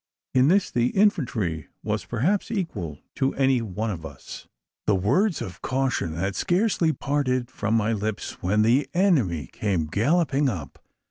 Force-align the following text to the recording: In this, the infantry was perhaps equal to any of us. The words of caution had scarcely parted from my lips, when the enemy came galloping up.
In 0.33 0.47
this, 0.47 0.71
the 0.71 0.87
infantry 0.99 1.67
was 1.83 2.05
perhaps 2.05 2.49
equal 2.49 2.97
to 3.13 3.35
any 3.35 3.59
of 3.61 4.03
us. 4.03 4.47
The 4.87 4.95
words 4.95 5.43
of 5.43 5.61
caution 5.61 6.15
had 6.15 6.35
scarcely 6.35 6.91
parted 6.91 7.51
from 7.51 7.75
my 7.75 7.93
lips, 7.93 8.41
when 8.41 8.63
the 8.63 8.89
enemy 8.95 9.45
came 9.53 9.85
galloping 9.85 10.49
up. 10.49 10.83